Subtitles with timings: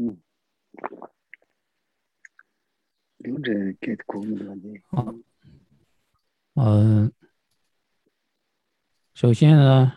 [0.00, 0.16] 嗯，
[6.54, 7.12] 嗯，
[9.12, 9.92] 首先呢，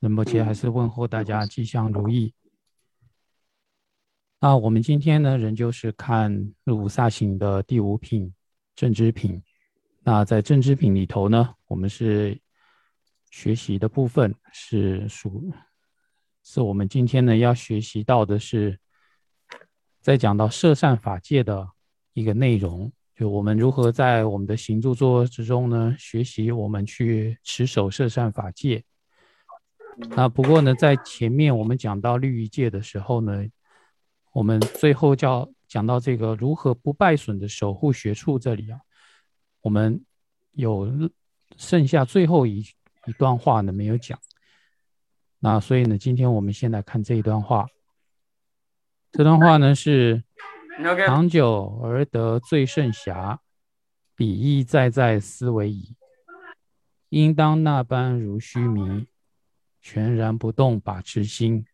[0.00, 2.34] 仁波切还是问候大家吉祥如意。
[4.38, 8.34] 那我们今天呢，仍旧是看入萨行的第五品
[8.74, 9.42] 正知品。
[10.00, 12.38] 那在正知品里头呢，我们是
[13.30, 15.50] 学习的部分是属，
[16.42, 18.78] 是我们今天呢要学习到的是。
[20.02, 21.66] 在讲到摄善法界的
[22.12, 28.82] 一个内容，就我们如何在我们的行住坐之中呢，学习我们去持守摄善法界。
[30.10, 33.44] 那不过呢，在前面我们讲到律仪界的时候呢，
[34.32, 38.80] 我们最后叫讲到这个如何不败损的守护学处这里啊，
[39.60, 40.04] 我们
[40.50, 40.90] 有
[41.56, 42.66] 剩下最后一
[43.06, 44.18] 一段话呢没有讲。
[45.38, 47.68] 那所以呢，今天我们先来看这一段话。
[49.12, 50.24] 这段话呢是：
[51.06, 53.38] 长久而得最胜侠，
[54.16, 55.94] 比意在在思维矣。
[57.10, 59.06] 应当那般如须弥，
[59.82, 61.66] 全然不动把持心。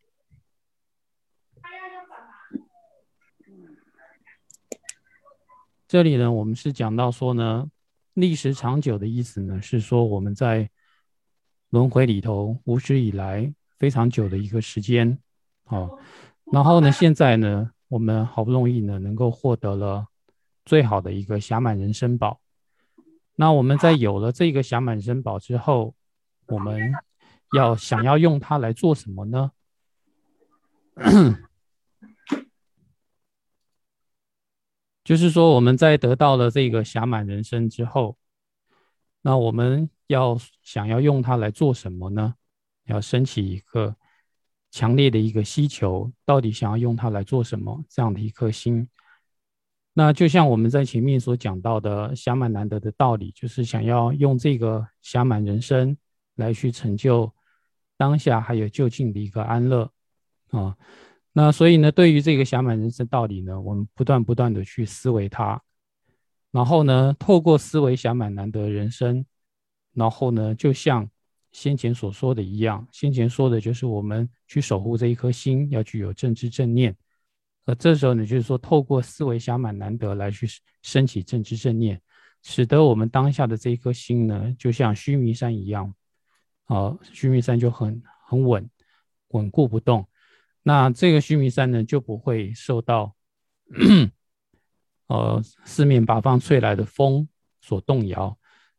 [5.87, 7.71] 这里呢，我们是讲到说呢，
[8.15, 10.69] 历时长久的意思呢，是说我们在
[11.71, 15.17] 轮回里头无始以来非常久的一个时间，
[15.67, 15.89] 啊。
[16.51, 20.07] 然后呢，现在呢，我们好不容易呢，能够获得了
[20.65, 22.41] 最好的一个暇满人生宝。
[23.35, 25.95] 那我们在有了这个暇满人生宝之后，
[26.47, 26.93] 我们
[27.55, 29.53] 要想要用它来做什么呢？
[35.05, 38.17] 就是说，我们在得到了这个暇满人生之后，
[39.21, 42.35] 那我们要想要用它来做什么呢？
[42.87, 43.97] 要升起一个。
[44.71, 47.83] 强烈的一个需求，到底想要用它来做什么？
[47.89, 48.87] 这样的一颗心，
[49.95, 55.97] 那就像我们在前面所讲到的暇满难得的道理，就是想要用这个暇满人生
[56.35, 57.33] 来去成就
[57.97, 59.91] 当下还有就近的一个安乐
[60.51, 60.77] 啊。
[61.33, 65.63] 那所以呢，对于这个暇满人生道理呢，我们不断不断的去思维它，
[66.51, 69.25] 然后呢，透过思维暇满难得人生，
[69.95, 71.09] 然后呢，就像。
[71.59, 76.97] 先前所说的一样，先前说的就是我们去守护这一颗心，要具有正知正念。
[77.67, 80.47] 而这时候呢，就是说透过思维暇满难得来去
[80.83, 82.01] 升起正知正念，
[82.45, 85.93] 使得我们当下的这一颗心呢，就像须弥山一样，
[86.67, 88.71] 啊，须弥山就很很稳，
[89.31, 90.09] 稳固不动。
[90.63, 93.17] 那这个须弥山呢，就不会受到
[95.09, 97.29] 呃四面八方吹来的风
[97.61, 98.38] 所动摇。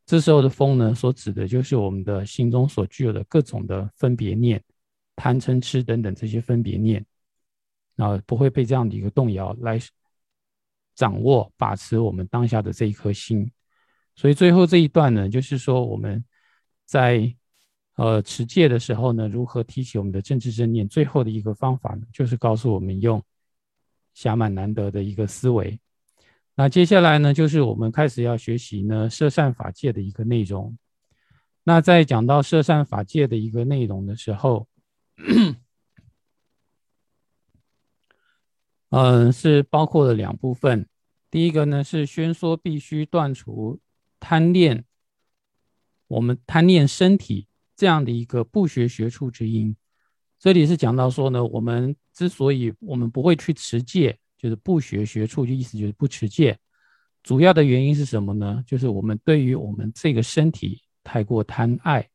[0.10, 4.60] 这时候的风呢，所指的就是我们的心中所具有的各种的分别念、
[5.16, 7.06] 贪嗔痴等等这些分别念，
[7.98, 9.80] 啊，不会被这样的一个动摇来
[10.96, 13.52] 掌握把持我们当下的这一颗心。
[14.16, 16.26] 所以最后这一段呢，就是说我们
[16.86, 17.32] 在
[17.94, 20.88] 呃持戒的时候呢，如何提起我们的正知正念？
[20.88, 23.24] 最后的一个方法呢，就是告诉我们用
[24.16, 25.80] 暇满难得的一个思维。
[26.60, 30.78] 那接下来呢，就是我们开始要学习呢摄善法界的一个内容。
[31.64, 34.68] 那在讲到摄善法界的一个内容的时候，
[38.90, 40.86] 嗯，是包括了两部分。
[41.32, 43.80] 第一个呢是宣说必须断除
[44.20, 44.84] 贪恋，
[46.08, 47.48] 我们贪恋身体
[47.78, 49.74] 这样的一个不学学处之因。
[50.38, 54.20] 这里是讲到说呢，我们之所以我们不会去持戒。
[54.40, 56.58] 就是不学学处，就意思就是不持戒。
[57.22, 58.64] 主要的原因是什么呢？
[58.66, 62.10] 就是我们对于我们这个身体太过贪爱，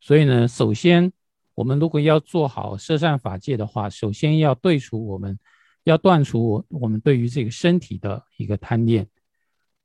[0.00, 1.12] 所以呢，首先
[1.54, 5.38] 我们如果要做好摄善法戒的话，首先要对除我们，
[5.84, 9.06] 要断除我们对于这个身体的一个贪念。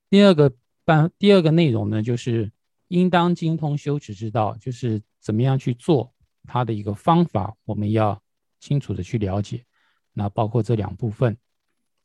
[0.09, 0.49] 第二个
[0.85, 2.49] 办，第二个内容呢，就是
[2.87, 6.13] 应当精通修持之道，就是怎么样去做
[6.47, 8.21] 它的一个方法，我们要
[8.61, 9.65] 清楚的去了解。
[10.13, 11.37] 那包括这两部分。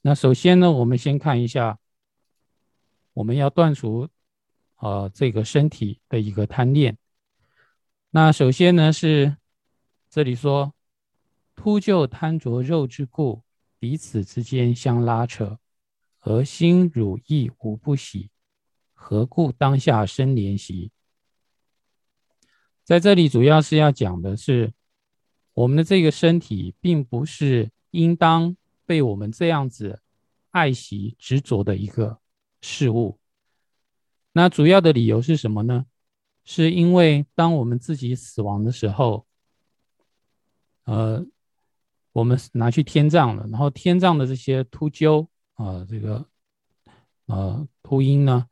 [0.01, 1.79] 那首先呢，我们先看一下，
[3.15, 4.09] 我们要断除，
[4.77, 6.97] 呃，这个身体的一个贪念。
[8.11, 9.37] 那首先呢是
[10.09, 10.73] 这里说，
[11.57, 13.43] 秃鹫贪着肉之故，
[13.81, 15.59] 彼此之间相拉扯，
[16.21, 18.31] 而心汝意无不喜，
[18.95, 20.93] 何故当下生怜惜？
[22.85, 24.73] 在这里主要是要讲的是，
[25.55, 28.57] 我们的这个身体并不是应当。
[28.89, 30.01] 被我们这样子
[30.51, 32.19] 爱惜执着的一个
[32.63, 33.19] 事物，
[34.33, 35.85] 那主要的理由是什么呢？
[36.43, 39.27] 是因为当我们自己死亡的时候，
[40.85, 41.23] 呃，
[42.13, 46.27] 我们拿去天葬了，然后天葬的这些秃鹫啊，这个
[47.27, 48.49] 呃秃鹰呢，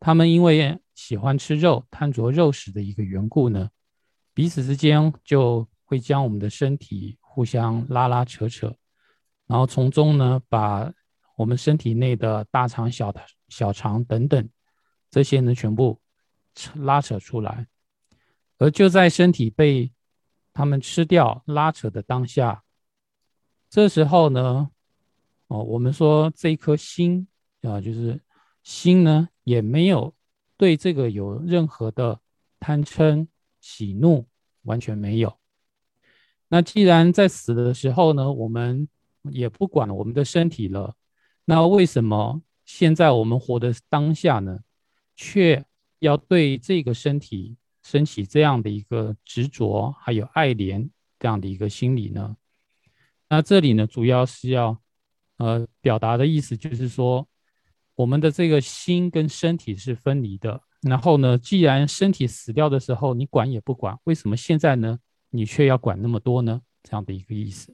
[0.00, 3.68] 他们因为喜欢吃肉，贪着肉食的一个缘故呢，
[4.32, 8.74] 彼此之间就会将我们的身体互相拉拉扯扯，
[9.46, 10.92] 然后从中呢，把
[11.36, 13.14] 我们身体内的大肠、小
[13.48, 14.48] 小肠等等
[15.10, 16.00] 这些呢，全部
[16.74, 17.66] 拉扯出来，
[18.58, 19.92] 而就在身体被
[20.52, 22.62] 他们吃掉、拉扯的当下，
[23.68, 24.70] 这时候呢，
[25.48, 27.26] 哦，我们说这一颗心
[27.62, 28.20] 啊，就是
[28.62, 30.14] 心呢，也没有。
[30.56, 32.20] 对这个有任何的
[32.60, 33.26] 贪嗔
[33.60, 34.24] 喜怒，
[34.62, 35.36] 完全没有。
[36.46, 38.88] 那既然在死的时候呢，我们
[39.30, 40.94] 也不管我们的身体了，
[41.44, 44.60] 那为什么现在我们活的当下呢，
[45.16, 45.64] 却
[45.98, 50.88] 要对这个身体升起这样的一个执着，还有爱怜
[51.18, 52.36] 这样的一个心理呢？
[53.28, 54.78] 那这里呢，主要是要
[55.38, 57.26] 呃表达的意思就是说。
[57.96, 64.98] 我们的这个心跟身体是分离的，然后呢，既然身体死掉的时候你管也不管，为什么现在呢
[65.30, 66.60] 你却要管那么多呢？
[66.82, 67.72] 这样的一个意思。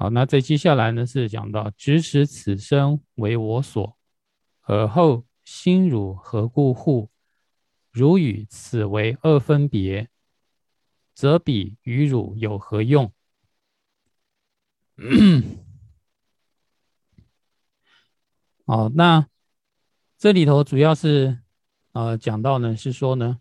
[0.00, 3.98] 好，那在接下来呢是讲到，指使此生为我所，
[4.62, 7.10] 而后心汝何故护？
[7.90, 10.08] 汝与此为二分别，
[11.14, 13.12] 则彼与汝有何用？
[18.66, 19.26] 好，那
[20.16, 21.40] 这里头主要是
[21.90, 23.40] 呃讲到呢，是说呢，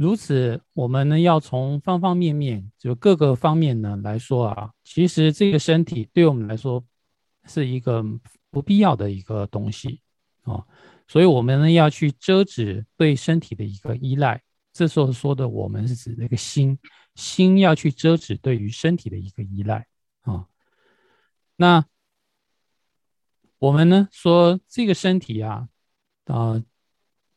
[0.00, 6.82] 如此我们呢要从方方面面，就各个方面呢来说啊，其实这个身体对我们来说
[7.44, 8.02] 是一个
[8.50, 10.00] 不必要的一个东西
[10.44, 10.64] 啊，
[11.06, 14.42] 所以我们呢要去遮止对身体的一个依赖。
[14.72, 16.78] 这时候说的我们是指那个心，
[17.14, 19.86] 心要去遮止对于身体的一个依赖
[20.22, 20.46] 啊，
[21.56, 21.84] 那。
[23.58, 25.68] 我们呢说这个身体啊，
[26.24, 26.64] 啊，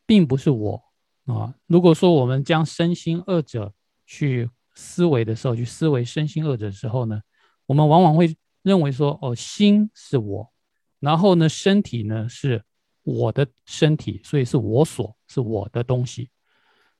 [0.05, 0.81] 并不是我
[1.25, 1.53] 啊。
[1.67, 3.73] 如果说我们将身心二者
[4.05, 7.21] 去思维的时候，去思维身心二者的时候呢，
[7.65, 10.51] 我们往往会认为说，哦，心是我，
[10.99, 12.63] 然后呢，身体呢是
[13.03, 16.29] 我的身体，所以是我所是我的东西。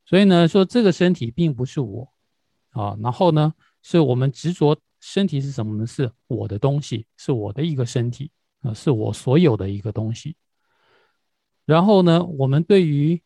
[0.06, 2.14] 所以呢，说这个身体并不是我
[2.72, 5.86] 啊，然后呢，是我们执着身体是什么呢？
[5.86, 8.32] 是我的东西，是我的一个身体。
[8.62, 10.38] 啊，是我所有的一个东西。
[11.66, 13.22] 然后呢，我们对于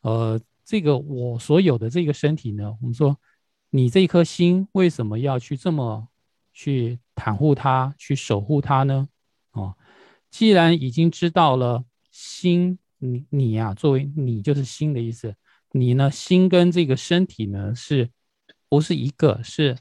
[0.00, 3.18] 呃这个我所有的这个身体呢，我们说
[3.70, 6.08] 你这颗心为什么要去这么
[6.52, 9.08] 去袒护它、去守护它呢？
[9.50, 9.74] 啊，
[10.30, 15.34] 既然已经知道了心，你你呀，作为你就是心的意思，
[15.72, 18.10] 你呢心跟这个身体呢是
[18.68, 19.42] 不是一个？
[19.42, 19.76] 是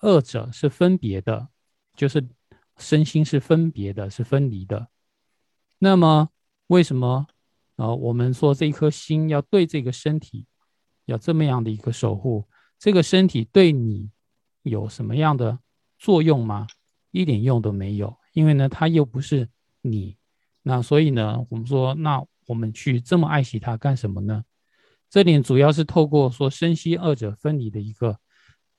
[0.00, 1.48] 二者是分别的，
[1.96, 2.26] 就是。
[2.76, 4.88] 身心是分别的，是分离的。
[5.78, 6.30] 那么，
[6.66, 7.28] 为什么
[7.76, 7.88] 啊？
[7.94, 10.46] 我们说这一颗心要对这个身体
[11.06, 12.46] 要这么样的一个守护，
[12.78, 14.10] 这个身体对你
[14.62, 15.58] 有什么样的
[15.98, 16.66] 作用吗？
[17.10, 19.48] 一点用都没有，因为呢，它又不是
[19.82, 20.16] 你。
[20.62, 24.44] 那所以呢，我们说，那我们去这么爱惜它干什么呢？
[25.10, 28.18] 这点主要是透过说身心二者分离的一个。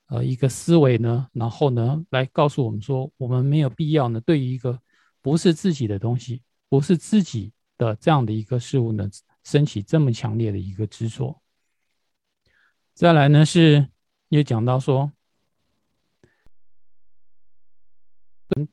[0.08, 4.80] 呃，一个思维呢，然后呢，来告诉我们说，我们没有必要呢，对于一个
[5.20, 9.08] 不是自己的东西，不是自己的这样的一个事物呢，
[9.44, 11.40] 升起这么强烈的一个执着。
[12.94, 13.88] 再来呢，是
[14.28, 15.12] 又讲到说，
[18.56, 18.68] 嗯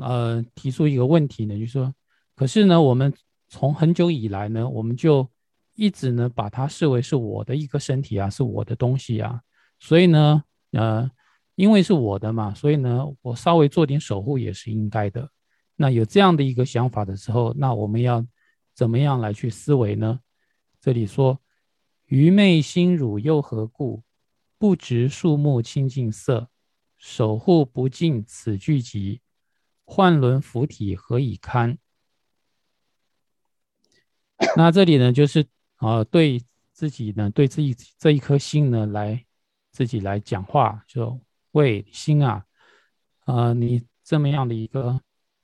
[0.00, 1.94] 呃，提出一个问题呢，就是说，
[2.34, 3.12] 可是呢，我们
[3.48, 5.28] 从很久以来呢，我们就
[5.74, 9.40] 一直呢，把它视为是我的一个身体啊，是我的东西啊，
[9.78, 10.42] 所以呢。
[10.72, 11.10] 呃，
[11.54, 15.30] 因为是我的嘛，所以呢，我稍微做点守护也是应该的。
[15.76, 18.22] 那有这样的一个想法的时候，那我们要
[18.76, 20.20] 怎么样来去思维呢？
[20.80, 21.40] 这里说
[22.06, 24.04] ：“愚昧心汝又何故？
[24.58, 26.48] 不执树木清净色，
[26.96, 29.22] 守护不尽此聚集，
[29.84, 31.78] 幻轮浮体何以堪？”
[34.56, 36.40] 那这里呢，就是啊，对
[36.72, 39.24] 自己呢，对自己这一颗心呢，来。
[39.72, 42.46] 自己来讲话，就喂心啊，
[43.26, 44.98] 啊，你这么样的一个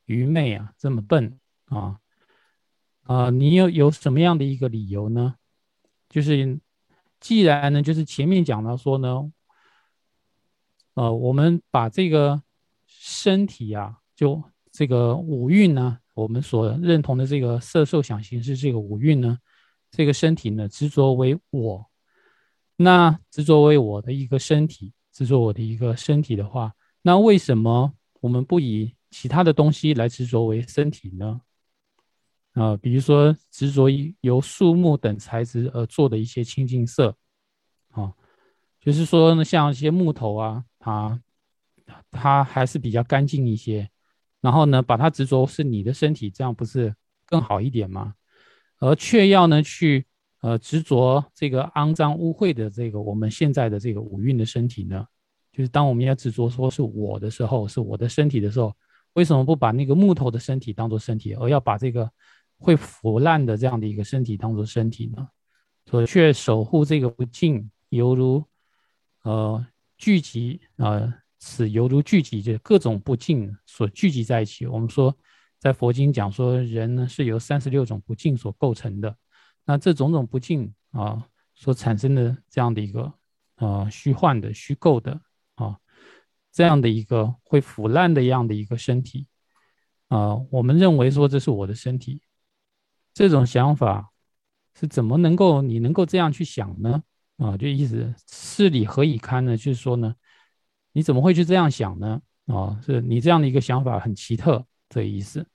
[0.06, 2.00] 愚昧啊，这么笨啊，
[3.02, 5.35] 啊，你有有什么样的一个理由呢？
[6.09, 6.59] 就是
[7.21, 9.32] 既然呢，就是前面讲到说呢，
[10.94, 12.42] 呃，我们把这个
[12.87, 19.38] 身体啊，就这个五蕴呢，我们所认同的这个色受想行识这个五蕴呢，
[19.90, 21.87] 这个身体呢，执着为我。
[22.76, 31.40] 那执着为我的一个身体，执着我的一个身体的话，那为什么我们不以其他的东西来执着为身体呢？
[32.54, 37.16] 啊，比如说执着于由树木等材质而做的一些清净色，
[37.90, 38.12] 啊，
[38.80, 41.21] 就是说呢，像一些木头啊，它
[42.11, 43.88] 它还是比较干净一些。
[44.40, 46.92] 然后呢，把它执着是你的身体，这样不是
[47.26, 48.14] 更好一点吗？
[48.80, 50.04] 而却要呢去
[50.40, 55.06] 呃执着这个肮脏污秽的这个我们现在的这个五蕴的身体呢？
[55.52, 58.75] 就是当我们要执着说是我的时候，是我的身体的时候，
[59.12, 62.11] 为什么不把那个木头的身体当做身体，而要把这个
[62.62, 65.28] 会腐烂的这样的一个身体当做身体呢？
[65.87, 68.45] 所以却守护这个不净，犹如
[69.23, 69.66] 呃
[69.99, 71.19] 聚集啊。
[71.45, 74.64] 此犹如聚集，就各种不净所聚集在一起。
[74.64, 75.12] 我们说，
[75.59, 79.16] 在佛经讲说，人呢是由三十六种不净所构成的。
[79.64, 81.26] 那这种种不净啊，
[81.57, 83.12] 所产生的这样的一个
[83.57, 85.21] 啊虚幻的、虚构的
[85.57, 85.76] 啊
[86.52, 89.26] 这样的一个会腐烂的样的一个身体
[90.07, 92.23] 啊，我们认为说这是我的身体，
[93.14, 94.11] 这种想法
[94.78, 97.02] 是怎么能够你能够这样去想呢？
[97.38, 99.57] 啊，就意思事理何以堪呢？
[99.57, 100.14] 就是说呢。
[100.95, 102.21] 你怎么会去这样想呢？
[102.49, 105.47] 啊，是你这样的一个想法很奇特，这意思。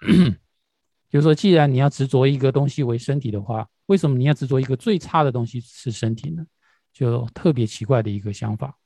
[1.10, 6.46] 就是说，既然你要执着一个东西为身体的话，为什么你要执着一个最差的东西是身体呢？
[6.94, 8.78] 就特别奇怪的一个想法。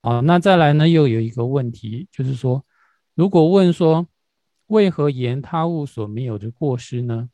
[0.00, 2.66] 啊，那再来呢，又有一个问题，就是说，
[3.14, 4.04] 如果问说，
[4.66, 7.28] 为何言他物所没有的过失呢？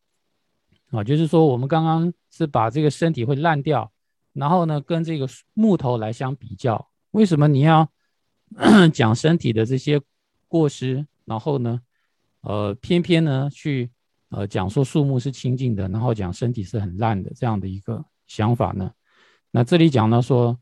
[0.91, 3.91] 啊，就是说，我们刚刚是把这个身体会烂掉，
[4.35, 6.91] 然后呢，跟这个木头来相比较。
[7.13, 7.91] 为什么你要
[8.93, 10.01] 讲身体的这些
[10.49, 11.81] 过失，然后呢，
[12.43, 13.91] 呃，偏偏呢去
[14.29, 18.93] 呃讲说树木是清净的，然后讲身体是很烂的这样的一个想法呢？
[19.51, 20.59] 那这里讲到说，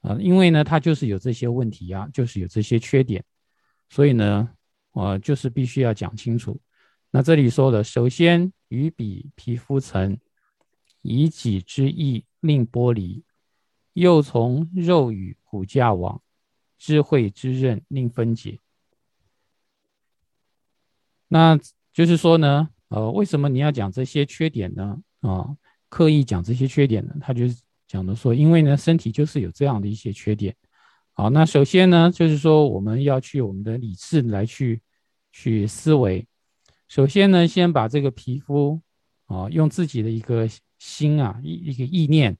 [0.00, 3.22] 呃，因为呢它就是有这些问题啊，就是有这些缺点，
[3.90, 4.48] 所以呢，
[4.92, 6.60] 呃，就是必须要讲清楚。
[7.10, 10.18] 那这里说的，首先与彼皮肤层，
[11.02, 13.24] 以己之意令剥离。
[13.92, 16.22] 又从肉与骨架往
[16.78, 18.60] 智慧之刃令分解，
[21.26, 21.58] 那
[21.92, 24.96] 就是说呢，呃，为什么你要讲这些缺点呢？
[25.20, 25.56] 啊，
[25.88, 27.14] 刻意讲这些缺点呢？
[27.20, 30.56] 他就是讲的说，因为呢，身体就是有这样的一些缺点。
[31.20, 34.80] 好，那首先呢，就是说我们要去我们的理智来去
[35.32, 36.26] 去思维。
[36.88, 38.80] 首先呢，先把这个皮肤
[39.26, 40.48] 啊，用自己的一个
[40.78, 42.34] 心啊，一一个意念。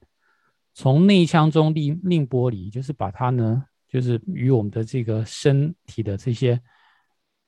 [0.73, 6.59] 从内腔中令令剥离，就是把它呢，就是与我们的这个身体的这些，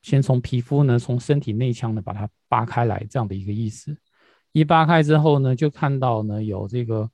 [0.03, 3.97] 先从皮肤呢，从身体内腔呢把它扒开来，这样的一个意思。
[4.51, 7.09] 一扒开之后呢，就看到呢有这个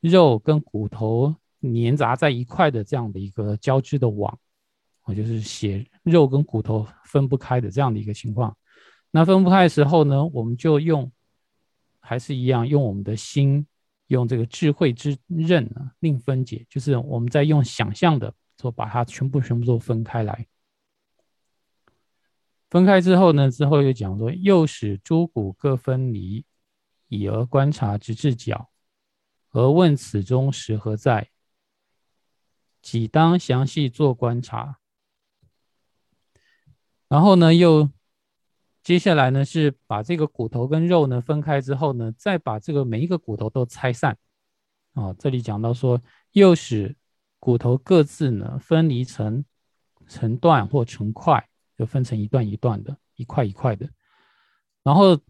[0.00, 4.38] 肉跟骨头粘杂在一块的这样的一个交织的网，
[5.02, 8.56] 啊，就是血肉跟骨头分不开的这样的一个情况。
[9.10, 11.10] 那分不开的时候呢，我们就用，
[11.98, 13.66] 还是一样用我们的心。
[14.10, 20.48] 用这个智慧之刃啊，另分解，就是我们在用想象的，说把它全部全部都分开来。
[22.70, 26.44] 分开之后呢，之后又讲说，又使诸骨各分离，
[27.06, 28.68] 以而观察直至脚，
[29.52, 31.30] 而问此中实何在？
[32.82, 34.78] 几当详细做观察。
[37.08, 37.90] 然后呢，又。
[38.82, 44.16] 接下来呢，是把这个骨头跟肉呢分开之后呢，再把这个每一个骨头都拆散。
[44.94, 46.00] 啊，这里讲到说，
[46.32, 46.96] 又使
[47.38, 49.44] 骨头各自呢分离成
[50.08, 51.46] 成段或成块，
[51.76, 53.86] 就分成一段一段的，一块一块的。
[54.82, 55.20] 然后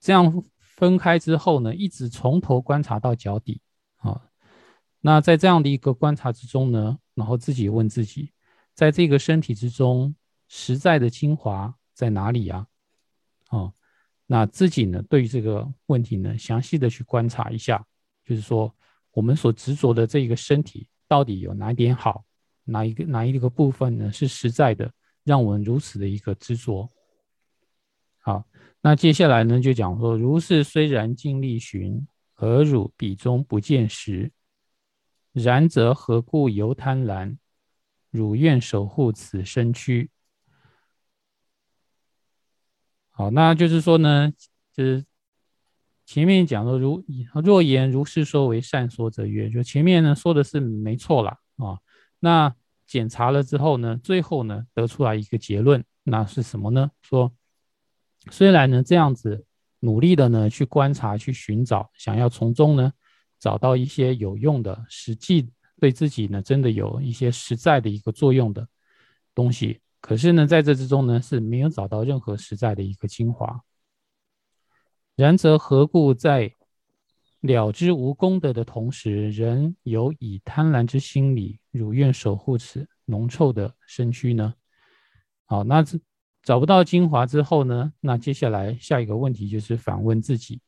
[0.00, 3.60] 这样分开之后呢，一直从头观察到脚底。
[5.06, 8.30] 那在这样的一个观察之中呢，然后自己问自己，
[8.72, 10.16] 在这个身体之中，
[10.48, 12.66] 实在的精华在哪里呀？
[13.50, 13.70] 哦，
[14.24, 15.02] 那自己呢？
[15.02, 17.84] 对于这个问题呢，详细的去观察一下，
[18.24, 18.74] 就是说
[19.12, 22.24] 我们所执着的这一个身体到底有哪点好，
[22.64, 24.90] 哪一个哪一个部分呢是实在的，
[25.22, 26.90] 让我们如此的一个执着。
[28.20, 28.42] 好，
[28.80, 34.32] 那接下来呢就讲说，如是虽然尽力寻，何汝彼中不见时？
[35.34, 37.36] 然则何故犹贪婪？
[38.10, 40.08] 汝愿守护此身躯？
[43.10, 44.32] 好，那就是说呢，
[44.72, 45.04] 就是
[46.06, 47.04] 前面讲的，如
[47.42, 51.80] 若言如是说为善说者曰，就前面呢说的是没错了啊。
[52.20, 52.54] 那
[52.86, 56.90] 检查了之后呢，最后呢得出来一个结论，那是什么呢？
[57.02, 57.32] 说
[58.30, 59.44] 虽然呢这样子
[59.80, 62.92] 努力的呢去观察、去寻找，想要从中呢
[63.44, 68.66] 找到一些有用的、实际对自己呢真的有一些实在的一个作用的
[69.34, 69.82] 东西。
[70.00, 73.60] 可是呢，在这之中呢，是没有找到任何实在的一个精华。
[75.14, 76.50] 然则何故在
[77.42, 84.54] 了知无功德的同时，仍有以贪婪之心理，如愿守护此浓臭的身躯呢？
[85.44, 85.98] 好，那这
[86.42, 87.92] 找不到精华之后呢？
[88.00, 90.62] 那接下来下一个问题就是反问自己，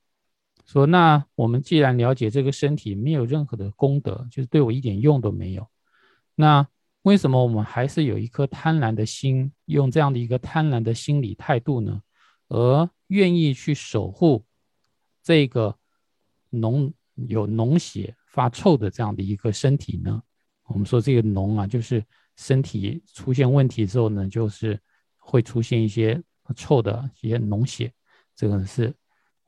[0.66, 5.66] 说：那我们既然了解这个身体没有任何的功德，就是对我一点用都没有，
[6.35, 6.68] 那？
[7.02, 12.02] 为什么我们还是有一颗贪婪的心，用这样的一个贪婪的心理态度呢？
[12.49, 14.44] 而愿意去守护
[15.23, 15.78] 这个
[16.50, 20.20] 脓有脓血发臭的这样的一个身体呢？
[20.64, 22.04] 我们说这个脓啊，就是
[22.35, 24.76] 身体出现问题之后呢，就是
[25.16, 26.20] 会出现一些
[26.56, 27.92] 臭的一些脓血。
[28.35, 28.92] 这个是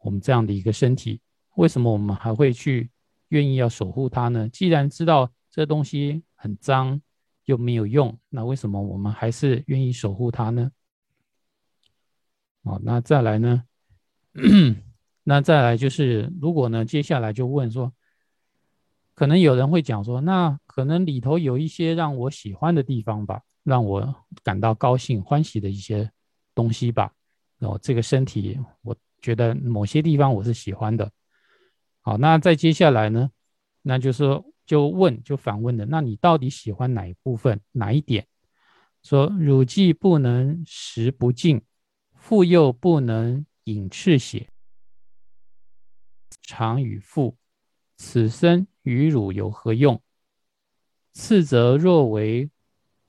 [0.01, 1.21] 我们这样的一个身体，
[1.57, 2.91] 为什么我们还会去
[3.29, 4.49] 愿意要守护它呢？
[4.49, 7.01] 既然知道这东西很脏。
[7.49, 10.71] 又没有用，那为什么我们还是愿意守护它呢？
[12.61, 13.65] 哦，那再来呢？
[15.25, 17.91] 那再来就是，如果呢，接下来就问说，
[19.15, 26.11] 可能有人会讲说，那可能里头有一些让我喜欢的地方吧，让我感到高兴欢喜的一些
[26.55, 27.11] 东西吧。
[27.59, 31.11] 然后这个身体，我觉得某些地方我是喜欢的。
[32.01, 33.31] 好，那再接下来呢，
[33.83, 34.45] 那就是说。
[34.69, 38.27] 就问，就反问的，那你到底喜欢哪一部分，哪一点？
[39.03, 41.63] 说汝既不能食不尽，
[42.15, 44.51] 腹又不能饮赤血，
[46.43, 47.39] 常与腹，
[47.97, 50.03] 此生与汝有何用？
[51.15, 52.51] 次则若为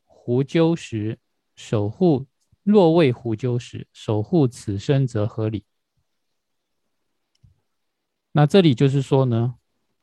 [0.06, 1.20] 胡鸠时，
[1.58, 2.25] 守护；
[2.63, 5.66] 若为胡鸠时，守护此生则合理。
[8.32, 9.56] 那这里就是说呢？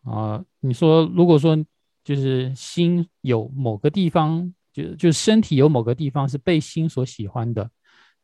[0.02, 1.56] 啊，你说，如果说
[2.04, 7.68] 就是心有某个地方，就就身体有某个地方是被心所喜欢的，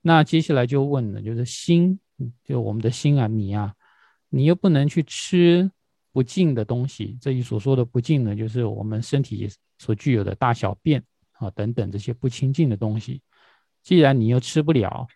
[0.01, 1.99] 那接下来就问了，就是心，
[2.45, 3.75] 就我们的心啊，你啊，
[4.29, 5.71] 你又不能去吃
[6.12, 7.19] 不净的东西。
[7.21, 13.21] 这里所说的不净呢，就是我们身体所具有的大小便啊等等这些不清净的东西。
[13.83, 15.09] 既然你又吃不了，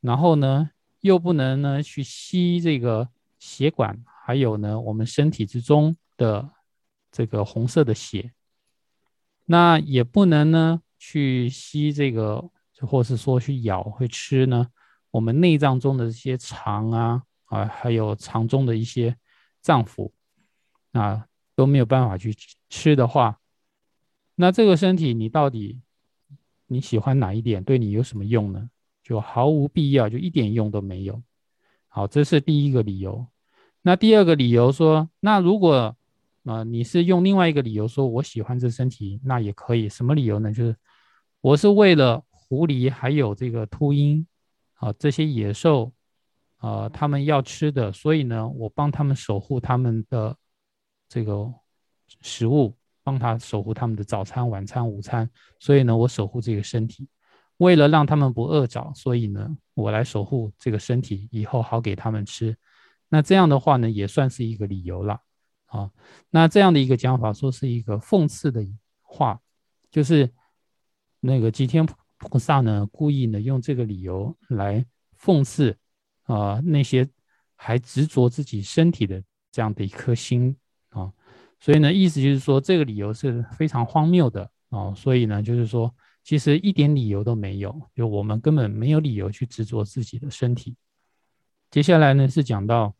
[0.00, 0.70] 然后呢，
[1.00, 5.96] 又不能呢去吸这个血管，还有呢，我们身体之中。
[6.18, 6.50] 的
[7.12, 8.32] 这个红色的血，
[9.44, 14.66] 那也不能呢去吸这个，或是说去咬会吃呢，
[15.12, 19.16] 我们内脏中的这些肠啊啊，还有肠中的一些
[19.60, 20.10] 脏腑
[20.90, 22.34] 啊都没有办法去
[22.68, 23.38] 吃的话，
[24.34, 25.80] 那这个身体你到底
[26.66, 27.62] 你喜欢哪一点？
[27.62, 28.68] 对你有什么用呢？
[29.04, 31.22] 就毫无必要，就一点用都没有。
[31.86, 33.24] 好，这是第一个理由。
[33.88, 35.96] 那第二个理由说，那如果
[36.44, 39.88] 啊，你是用另外一个理由说，我喜欢这身体，那也可以。
[39.88, 40.52] 什么理由呢？
[40.52, 40.76] 就是
[41.40, 44.26] 我是为了狐狸还有这个秃鹰
[44.74, 45.90] 啊这些野兽
[46.58, 50.36] 啊，他们要吃的，所以呢，我帮他们守护他们的
[51.08, 51.50] 这个
[52.20, 55.26] 食物，帮他守护他们的早餐、晚餐、午餐。
[55.58, 57.08] 所以呢，我守护这个身体，
[57.56, 62.54] 为了让他们不饿着，所以呢，我来守护这个身体，以后好给他们吃。
[63.08, 65.20] 那这样的话呢，也算是一个理由了。
[65.66, 65.90] 啊，
[66.30, 68.66] 那这样的一个讲法，说是一个讽刺的
[69.02, 69.38] 话，
[69.90, 70.32] 就是
[71.20, 74.82] 那个吉天菩萨呢，故意呢用这个理由来
[75.20, 75.76] 讽刺
[76.22, 77.06] 啊那些
[77.54, 80.56] 还执着自己身体的这样的一颗心
[80.88, 81.12] 啊，
[81.60, 85.94] 所以呢，意思就是说这个理由是非常荒谬的啊，所以呢，就是说
[86.24, 90.74] 其实一点理由都没有，就我们根本没有理由去执着自己的身体。
[91.70, 92.94] 接下来呢是讲到。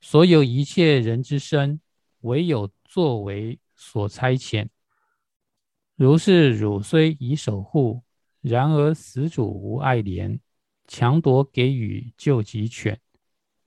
[0.00, 1.80] 所有一切人之身，
[2.20, 4.68] 唯有作为所差遣。
[5.96, 8.02] 如是汝虽已守护，
[8.40, 10.38] 然而死主无爱怜，
[10.86, 13.00] 强夺给予救急犬，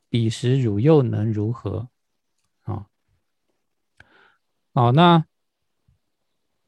[0.09, 1.89] 彼时汝又能如何？
[2.61, 2.87] 啊，
[4.73, 5.25] 好，那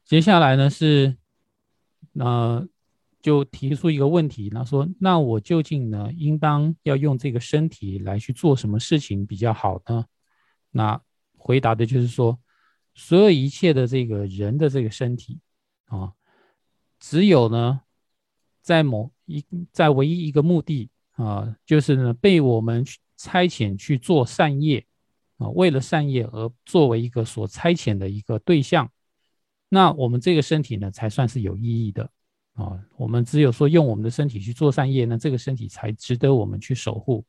[0.04, 1.16] 接下来呢是，
[2.14, 2.68] 呃。
[3.22, 10.04] 就提出一个问题，他说：“那我究竟呢，应当要用这个身体来去做什么事情比较好呢？”
[10.72, 11.00] 那
[11.38, 12.36] 回答的就是说，
[12.94, 15.38] 所有一切的这个人的这个身体
[15.84, 16.12] 啊，
[16.98, 17.82] 只有呢，
[18.60, 22.84] 在某一在唯一一个目的啊，就是呢被我们
[23.16, 24.84] 差遣去做善业
[25.36, 28.90] 啊，为了善业而作为一个所差遣的一个对象，
[29.68, 32.10] 那我们这个身体呢，才算是有意义的。
[32.54, 37.24] 啊，我们只有说用我们的身体去做善业，那这个身体才值得我们去守护。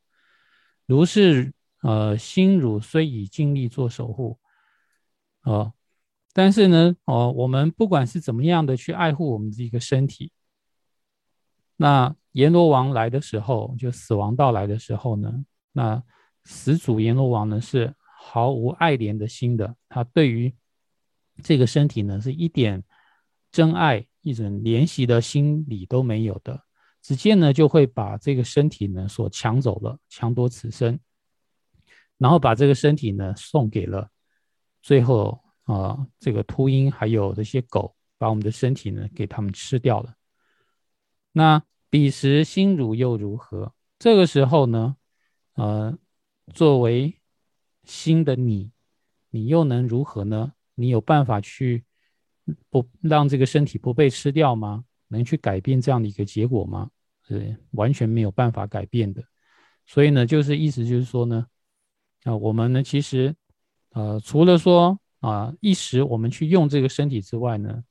[0.85, 4.37] 如是，呃，心汝虽已尽力做守护，
[5.41, 5.71] 啊，
[6.33, 10.31] 但是呢，哦，我们不管是怎么样的去爱护我们这个身体，
[11.77, 16.03] 那阎罗王来的时候，就死亡到来的时候呢，那
[16.43, 20.53] 始祖阎罗王呢是毫无爱怜的心的，他对于
[21.41, 22.83] 这个身体呢是一点
[23.51, 26.59] 真爱、一种怜惜的心理都没有的，
[27.03, 30.99] 直接呢就会把这个身体呢所抢走了，抢夺此身，
[32.17, 34.09] 然后把这个身体呢送给了
[34.81, 35.39] 最后。
[35.65, 40.13] 啊，这个秃鹰还有这些狗，把我们的身体呢给他们吃掉了。
[41.31, 43.73] 那彼时心如又如何？
[43.97, 44.97] 这个时候呢，
[45.53, 45.97] 呃，
[46.53, 47.17] 作为
[47.85, 48.73] 新的你，
[49.29, 50.51] 你又能如何呢？
[50.75, 51.85] 你有办法去
[52.69, 54.83] 不让这个身体不被吃掉吗？
[55.07, 56.89] 能去改变这样的一个结果吗？
[57.27, 59.23] 是完全没有办法改变的。
[59.85, 61.45] 所以呢，就是意思就是说呢，
[62.23, 63.35] 啊，我们呢其实，
[63.91, 64.99] 呃，除了说。
[65.23, 67.81] 啊，一时我们去用这个身体之外呢，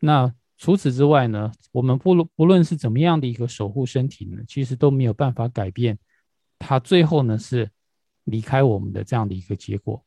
[0.00, 5.98] 那除此之外呢，我们不论不论是怎么样的一个守护身体呢，其实都没有办法改变
[6.58, 7.70] 它最后呢是
[8.24, 10.04] 离开我们的这样的一个结果。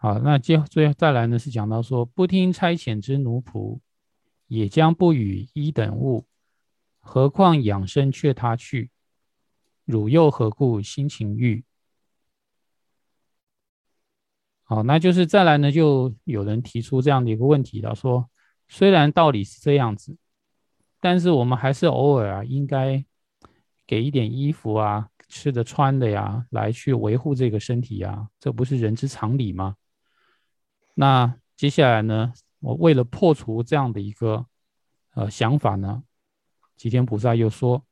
[0.00, 3.80] 好，那接最后再来呢是讲到说，不听差遣之奴仆，
[4.46, 6.24] 也将不与一等物，
[7.00, 8.92] 何况养生却他去，
[9.84, 11.64] 汝又何故心情欲？
[14.62, 18.30] 好，那就是再来呢，就有人提出这样的一个问题了，说
[18.68, 20.16] 虽然道理是这样子，
[21.00, 23.04] 但是我们还是偶尔啊，应该
[23.84, 29.74] 给一点衣服啊、吃的穿的呀，来去维护这个身体呀，这不是人之常理吗？
[31.00, 34.44] 那接下来呢，我为了破除这样的一个
[35.14, 36.02] 呃想法呢，
[36.76, 37.84] 齐天菩萨又说，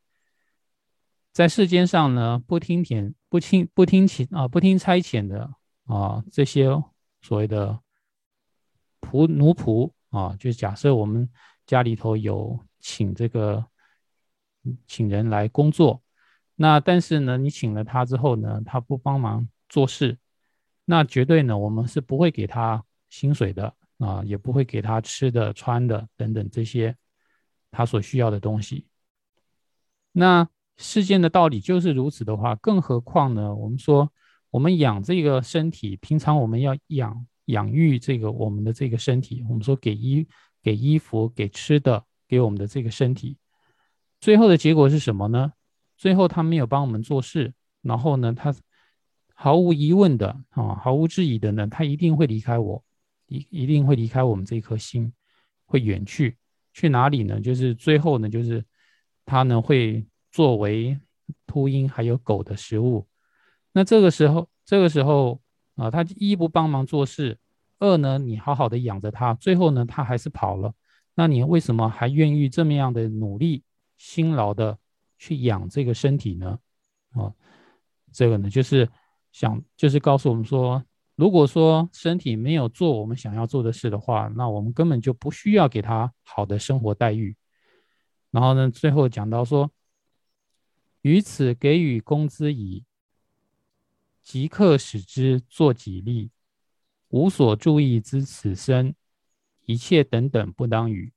[1.30, 5.54] 在世间上呢，不听遣、不听、不听请啊、不听差遣的。
[5.84, 6.66] 啊，这些
[7.22, 7.78] 所谓的
[9.00, 11.30] 仆奴仆啊，就假设我们
[11.64, 13.64] 家里头有请这个
[14.88, 16.02] 请人来工作，
[16.56, 20.18] 那但是呢，你请了他之后呢，他不帮忙做事，
[20.86, 26.94] 那绝对呢，我们是不会给他薪水的啊，也不会给他吃的、穿的等等这些
[27.70, 28.86] 他所需要的东西。
[30.12, 33.54] 那世间的道理就是如此的话，更何况呢？
[33.54, 34.12] 我们说。
[34.48, 39.44] 我们养这个身体，平常我们要养养育这个我们的这个身体。
[39.50, 40.26] 我们说给衣
[40.62, 43.36] 给衣服给吃的给我们的这个身体，
[44.18, 45.52] 最后的结果是什么呢？
[45.98, 48.54] 最后他没有帮我们做事，然后呢，他
[49.34, 52.82] 毫无疑问的啊，毫无质疑的呢，他一定会离开我，
[53.26, 55.12] 一一定会离开我们这颗心，
[55.64, 56.36] 会远去，
[56.72, 57.40] 去哪里呢？
[57.40, 58.64] 就是最后呢，就是
[59.24, 60.98] 他呢会作为
[61.46, 63.06] 秃鹰还有狗的食物。
[63.72, 65.40] 那这个时候，这个时候
[65.74, 67.38] 啊，他一不帮忙做事，
[67.78, 70.72] 二呢，你好好的养着他，最后呢，他还是跑了。
[71.14, 73.62] 那你为什么还愿意这么样的努力、
[73.96, 74.78] 辛劳的
[75.18, 76.58] 去养这个身体呢？
[77.12, 77.32] 啊，
[78.12, 78.88] 这个呢，就是
[79.32, 80.82] 想，就是告诉我们说，
[81.16, 87.36] 如果说身体没有做我们想要做的事的话，那我们根本就不需要给他好的生活待遇。
[88.30, 89.70] 然后呢，最后讲到说，
[91.02, 92.84] 于此给予工资以。
[94.22, 96.32] 即刻使之做己力，
[97.10, 98.92] 无所注意之此生，
[99.66, 101.12] 一切等等不当与。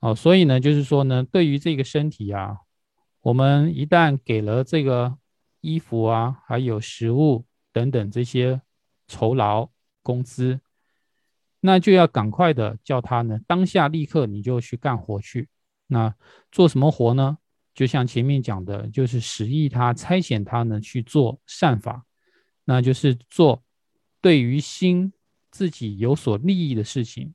[0.00, 2.58] 哦，所以呢，就是说呢，对于这个身体啊，
[3.22, 5.16] 我们一旦给了这个
[5.62, 8.62] 衣服啊，还有食物等等这些
[9.08, 9.68] 酬劳
[10.00, 10.60] 工资，
[11.58, 15.48] 那就要赶快的叫他呢，当下立刻你就去干活去。
[15.88, 16.14] 那
[16.52, 17.38] 做什么活呢？
[17.74, 22.04] 就像前面讲的，就是使役他差遣他呢去做善法，
[22.64, 23.64] 那就是做
[24.20, 25.12] 对于心
[25.50, 27.34] 自己有所利益的事情，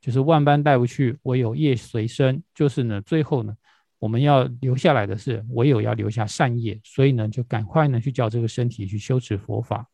[0.00, 2.42] 就是万般带不去，唯有业随身。
[2.54, 3.56] 就是呢，最后呢，
[4.00, 9.88] 我们要留下来的是唯有要留下善业，所以呢，就赶快呢去叫这个身体去修持佛法。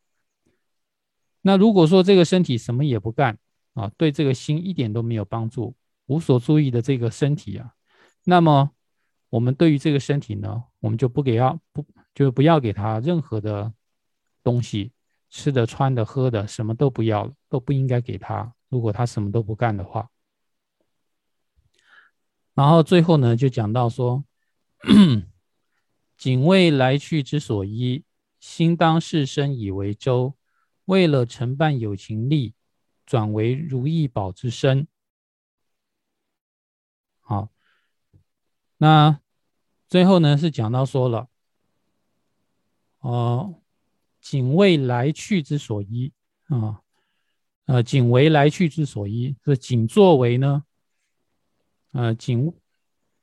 [1.43, 3.37] 那如果说这个身体什么也不干
[3.75, 5.75] 啊，对这个心一点都没有帮助，
[6.07, 7.73] 无所注意的这个身体啊，
[8.23, 8.71] 那么。
[9.29, 13.73] 我们对于这个身体呢，我们就不给要不就不要给他任何的
[14.41, 14.93] 东西，
[15.29, 18.49] 吃的、穿的、喝的，什么都不要，都不应该给他。
[18.69, 20.09] 如果他什么都不干的话，
[22.57, 24.25] 然后最后呢，就讲到说，
[26.17, 28.03] 仅为来去之所依，
[28.39, 30.33] 心当事身以为舟，
[30.85, 32.55] 为了承办有情力，
[33.05, 34.87] 转为如意宝之身。
[37.19, 37.49] 好。
[38.77, 39.19] 那
[39.87, 41.27] 最后呢，是讲到说了，
[43.01, 43.61] 哦，
[44.19, 46.11] 仅为来去之所依
[46.47, 46.81] 啊，
[47.65, 50.63] 呃，仅为来去之所依，这仅作为呢，
[51.97, 52.53] 呃，仅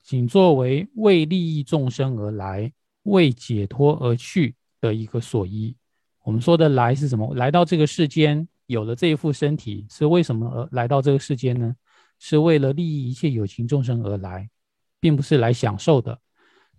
[0.03, 2.73] 仅作为为利益众生而来，
[3.05, 5.77] 为解脱而去的一个所依。
[6.25, 7.33] 我们说的来是什么？
[7.37, 11.73] 来到这个世间，有了这一副身体，是为什么而来到这个世间呢？
[12.19, 14.51] 是为了利益一切有情众生而来，
[14.99, 16.19] 并不是来享受的。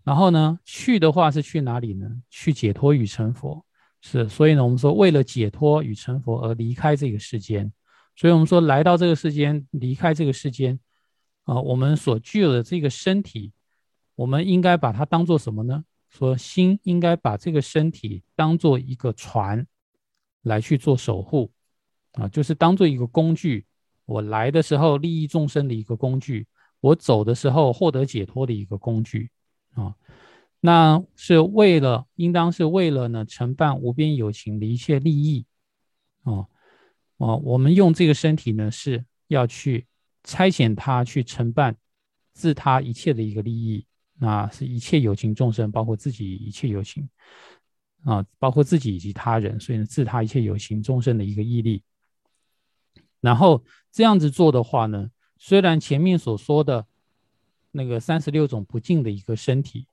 [0.04, 2.10] 然后呢，去的话是去哪里呢？
[2.30, 3.66] 去解脱与成佛。
[4.02, 7.72] 是，所以呢，我们说为了解脱与成佛而离开这个世间。
[8.18, 10.78] 所以我们说来到这个世间，离开这个世间，
[11.46, 13.54] 啊，我们所具有的这个身体，
[14.16, 15.84] 我们应该把它当做什么呢？
[16.10, 19.66] 说心应该把这个身体当做一个船，
[20.44, 21.52] 来去做守护，
[22.14, 23.66] 啊，就是当做一个工具。
[24.06, 26.48] 我来的时候利益众生的一个工具，
[26.80, 29.30] 我走的时候获得解脱的一个工具。
[29.74, 29.94] 啊，
[30.62, 35.46] 那是为了，应当是为了呢，承办无边有情的一切利益，
[36.24, 36.48] 啊，
[37.18, 39.86] 啊，我们用这个身体呢，是要去
[40.26, 41.74] 差遣他去承办
[42.34, 43.86] 自他一切的一个利益，
[44.20, 47.08] 那是一切有情众生，包括自己一切有情，
[48.04, 51.82] 啊，包括自己以及他人，所以呢，自他一切有情众生的一个毅力。
[53.22, 56.86] 然后这样子做的话呢，虽然前面所说的。
[57.78, 59.86] 那个三十六种不净的一个身体，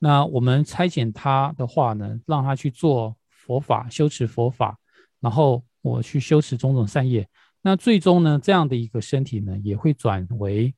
[0.00, 4.78] 那我们差遣他的话呢，让他去做佛法，修持佛法，
[5.18, 7.26] 然后我去修持种种善业，
[7.62, 10.74] 那最终呢，这样的一个身体呢，也会转为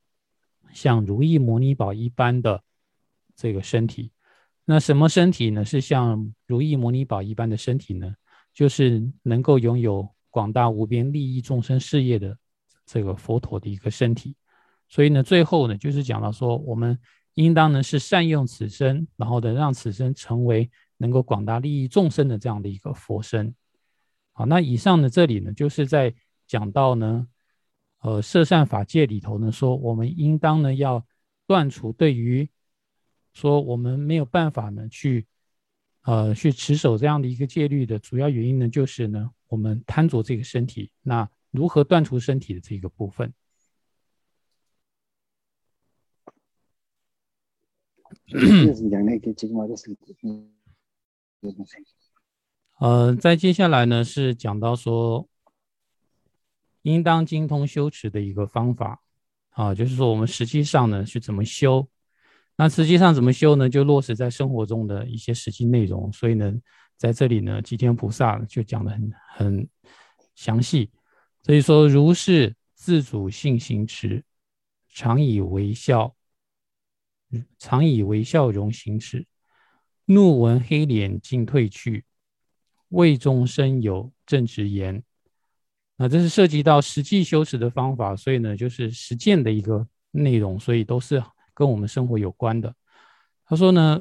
[0.73, 2.63] 像如意摩尼宝一般的
[3.35, 4.13] 这个身体。
[4.67, 5.65] 那什么身体呢？
[5.65, 8.15] 是像如意摩尼宝一般的身体呢？
[8.53, 12.37] 就是能够拥有广大无边利益众生事业的
[12.87, 14.37] 这个佛陀的一个身体。
[14.89, 16.99] 所以呢，最后呢，就是讲到说，我们
[17.35, 23.55] 应当呢是善用此身，然后呢，让此身成为能够广大利益众生的这样的一个佛身。
[24.33, 26.15] 好，那以上呢，这里呢，就是在
[26.47, 27.27] 讲到呢，
[28.01, 31.07] 呃，摄善法界里头呢，说我们应当呢要
[31.47, 32.49] 断除对于
[33.33, 35.27] 说我们没有办法呢去
[36.03, 40.91] 呃去持守这样的一个戒律的主要原因呢，就是呢我们贪着这个身体。
[41.03, 43.33] 那如何断除身体的这个部分？
[48.91, 50.17] 讲那个精华的身体，
[52.79, 55.29] 呃，在接下来呢是讲到说，
[56.85, 59.03] 应当精通修持的一个方法
[59.51, 61.87] 啊，就是说我们实际上呢是怎么修，
[62.57, 63.69] 那实际上怎么修呢？
[63.69, 66.13] 就落实在生活中的一些实际内容。
[66.13, 66.55] 所以呢，
[66.97, 69.69] 在这里呢，吉天菩萨就讲的很很
[70.35, 70.91] 详细。
[71.43, 74.23] 所以说，如是自主性行持，
[74.89, 76.15] 常以微笑。
[77.59, 79.27] 常以微笑容行持，
[80.05, 82.05] 怒闻黑脸尽退去，
[82.91, 85.03] 为中生有正直言。
[85.97, 92.75] 那这是涉及到实际修持的方法，所以呢，就是实践的一个内容，所以都是跟我们生活有关的。
[93.47, 94.01] 他说呢，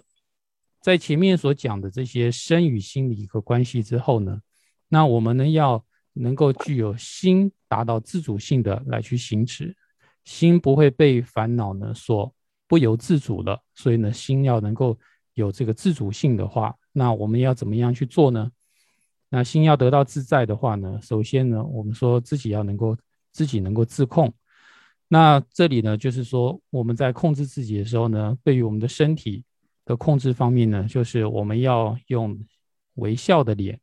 [0.82, 4.40] 在前面所讲的这些身与心的一个关系之后呢，
[4.90, 9.76] 那我们呢要能够具有心达到自主性的来去行持，
[10.24, 12.34] 心不会被烦恼呢所。
[12.66, 14.98] 不由自主了，所以呢，心要能够
[15.36, 18.50] 有这个自主性的话，那我们要怎么样去做呢？
[19.36, 22.96] 那心要得到自在的话呢，首先呢，我们说自己要能够
[23.32, 24.32] 自己能够自控。
[25.08, 29.44] 那这里呢，就是说我们在控制自己的时候呢，对于我们的身体
[29.86, 32.40] 的控制方面呢，就是我们要用
[32.94, 33.80] 微笑的脸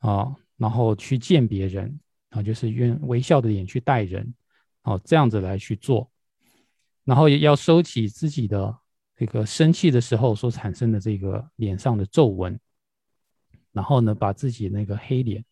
[0.00, 4.34] 啊，然后去见别人啊，就是用微笑的脸去待人，
[4.82, 6.10] 哦，这样子来去做。
[7.04, 8.76] 然后也要收起自己的
[9.16, 12.60] 这个生气的时候所产生的这个脸上的皱纹，
[13.78, 15.44] 然后呢，把自己那个黑脸，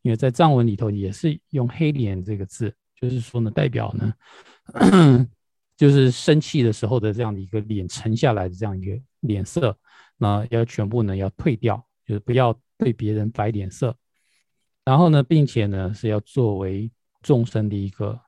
[0.00, 5.26] 因为在藏文里头也是用黑脸这个字，就是说呢，代表呢，
[5.76, 9.76] 就是生气的时候的这样的一个脸沉下来的这样一个脸色，
[10.16, 13.94] 那要全部呢要退掉，就是不要对别人摆脸色，
[14.82, 18.18] 然后呢，并且呢是要作为众生的一个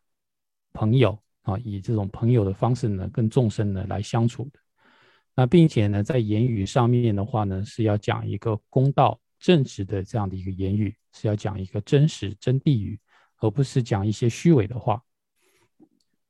[0.75, 1.19] 朋友。
[1.47, 4.59] 啊，以这种朋友的方式呢，跟众生呢来相处的，
[5.37, 12.99] 那并且呢，在言语上面的话呢，是要讲一个公道正直的这样的一个言语，是要讲一个真实真谛语，
[13.38, 15.03] 而不是讲一些虚伪的话。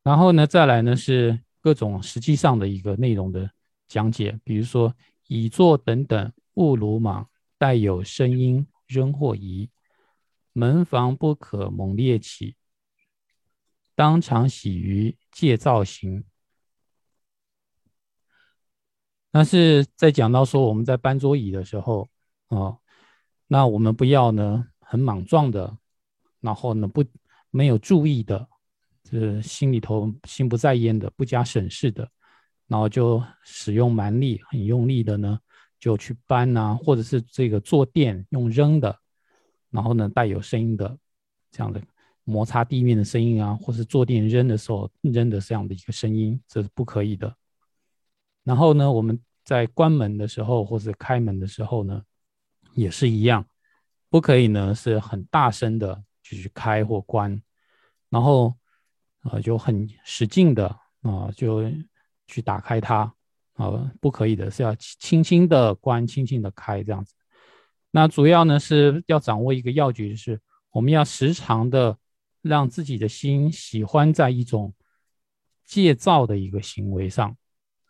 [0.03, 3.51] 然后呢，再来呢是各种实际上的一个内容的
[3.88, 4.95] 讲解，比如说
[5.27, 9.69] 以作等等勿鲁莽，带有声音仍或疑，
[10.53, 12.57] 门房不可猛烈起。
[13.95, 16.23] 当场喜于借造型，
[19.31, 22.07] 那是在讲到说我们在搬桌椅的时候
[22.49, 22.77] 啊，
[23.49, 25.77] 那我们不要呢很莽撞的
[26.41, 27.05] 然后呢不
[27.51, 28.47] 没有注意的，
[29.03, 32.09] 这心里头心不在焉的，不加审视的，
[32.67, 35.39] 然后就使用蛮力，很用力的呢，
[35.79, 38.99] 就去搬啊，或者是这个坐垫用扔的，
[39.71, 40.99] 然后呢带有声音的
[41.51, 41.81] 这样的
[42.25, 47.35] 摩擦地面的声音啊，或是坐垫扔的时候扔的这样的一个声音，这是不可以的。
[48.45, 52.03] 然后呢，我们在关门的时候或者开门的时候呢，
[52.77, 53.45] 也是一样，
[54.11, 57.43] 不可以呢是很大声的去开或关，
[58.11, 58.55] 然后
[59.23, 60.69] 呃就很使劲的
[61.01, 61.62] 啊就
[62.27, 63.12] 去打开它
[63.55, 67.15] 啊，不可以的是要轻轻的关，轻轻的开这样子。
[67.91, 70.39] 那主要呢是要掌握一个要诀，就是
[70.71, 71.97] 我们要时常的
[72.43, 74.75] 让自己的心喜欢在一种
[75.65, 77.35] 戒躁的一个行为上。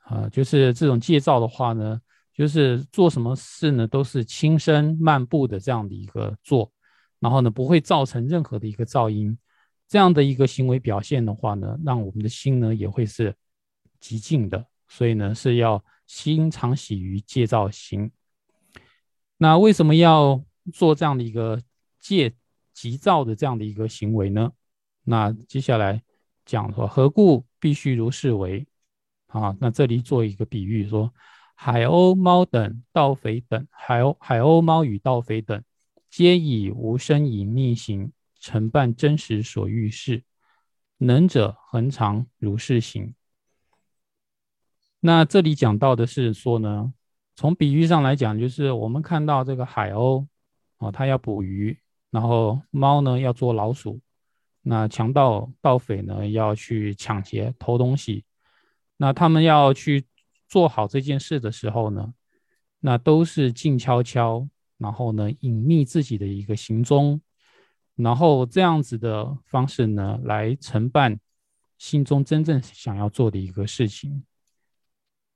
[0.05, 2.01] 啊，就是这种戒躁的话呢，
[2.37, 6.71] 就是做什么事呢，都是轻声漫步的这样的一个做，
[7.19, 9.37] 然后呢，不会造成任何的一个噪音，
[9.89, 13.35] 这样的一个行为表现的话呢，让我们的心呢也会是
[14.01, 18.11] 极静的，所以呢是要心常喜于戒躁行。
[19.39, 20.45] 那为什么要
[20.75, 21.61] 做这样的一个
[21.99, 22.35] 戒
[22.75, 24.53] 急躁的这样的一个行为呢？
[25.05, 26.03] 那接下来
[26.45, 28.67] 讲说，何故必须如是为？
[29.29, 31.13] 啊，那这里做一个比喻，说
[31.59, 35.65] 海鸥、猫等、盗匪等，海鸥、海鸥、猫与盗匪等，
[36.11, 40.23] 皆以无声隐匿行，承办真实所欲事。
[40.99, 43.15] 能者恒常如是行。
[45.01, 46.93] 那这里讲到的是说呢，
[47.35, 50.27] 从比喻上来讲，就是我们看到这个海鸥，
[50.77, 51.79] 啊，它要捕鱼，
[52.11, 54.01] 然后猫呢要做老鼠，
[54.63, 58.25] 那强盗、盗匪呢要去抢劫、偷东西。
[58.97, 60.07] 那他们要去
[60.49, 62.13] 做好这件事的时候呢，
[62.81, 67.21] 那都是静悄悄，然后呢隐秘自己的一个行踪，
[67.95, 71.19] 然后这样子的方式呢来承办
[71.79, 74.25] 心中真正想要做的一个事情。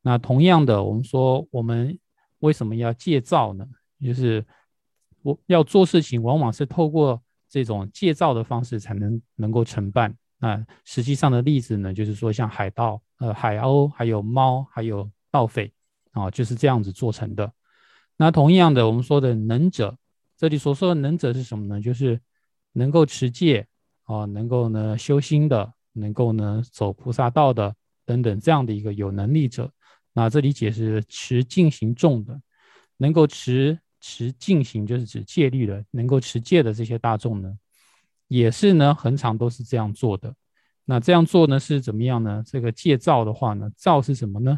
[0.02, 1.98] 那同样的，我们说我们
[2.38, 3.66] 为什么要戒躁呢？
[4.00, 4.46] 就是
[5.22, 10.16] 我要做事情，往往是透过这种戒躁的方式才能能够承办。
[10.40, 13.00] 那实际上的例子呢，就是说像海盗。
[13.18, 15.70] 呃，海鸥还有猫，还有盗匪
[16.12, 17.52] 啊，就是这样子做成的。
[18.16, 19.94] 那同样的，我们说的能者，
[20.38, 21.82] 这里所说的能者是什么呢？
[21.82, 22.18] 就是
[22.72, 23.66] 能够持戒
[24.04, 27.74] 啊，能够呢修心的，能够呢走菩萨道的
[28.06, 29.70] 等等这样的一个有能力者。
[30.14, 32.40] 那这里解释持净行众的，
[32.96, 37.54] 能够持持净行就是指戒律的，能够持戒的这些大众呢，
[38.30, 40.32] 也是呢恒常都是这样做的。
[40.84, 42.42] 那这样做呢是怎么样呢？
[42.46, 44.56] 这个戒躁的话呢，躁是什么呢？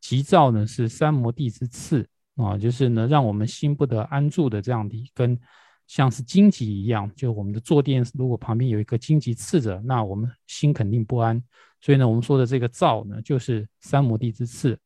[0.00, 2.04] 急躁呢是三摩地之次
[2.34, 5.38] 啊，就是呢让我们心不得安住的这样的一根，
[5.86, 7.08] 像是荆棘一样。
[7.14, 11.40] 就我们的坐垫如果旁边有一个荆棘刺着，那我们心肯定不安。
[11.80, 14.76] 所以呢，我们说的这个躁呢，就是三摩地之次。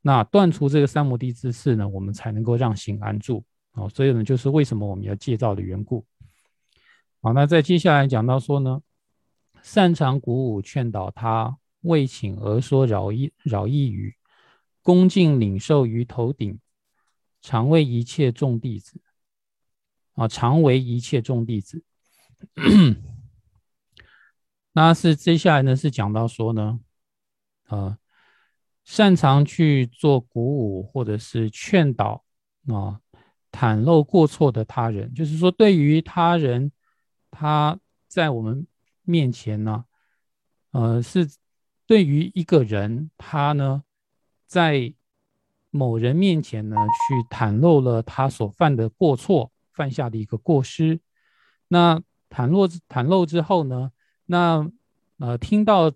[0.00, 3.88] 那断除这个三摩地之次呢，我们才能够让心安住啊。
[3.88, 6.04] 所以呢，就是为什么我们要戒躁的缘故。
[7.22, 8.82] 好，那再接下来讲到说呢。
[9.62, 14.16] 擅长鼓舞劝导他，为请而说饶益饶益语，
[14.82, 16.58] 恭敬领受于头顶，
[17.40, 19.00] 常为一切众弟子
[20.14, 21.84] 啊，常为一切众弟子。
[24.74, 26.80] 那是接下来呢，是讲到说呢，
[27.68, 27.96] 呃，
[28.82, 32.24] 擅长去做鼓舞或者是劝导
[32.66, 33.00] 啊，
[33.52, 36.72] 袒露过错的他人，就是说对于他人，
[37.32, 38.64] 他在我们。
[39.04, 39.84] 面前呢，
[40.70, 41.28] 呃，是
[41.88, 43.82] 对于一个人，他呢，
[44.46, 44.94] 在
[45.70, 51.00] 某人面前呢，去袒露了他所犯的过错，犯下的一个过失。
[51.66, 53.90] 那袒露袒露之后呢，
[54.26, 54.70] 那
[55.18, 55.92] 呃，听到